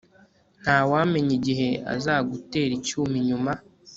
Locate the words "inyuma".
3.21-3.51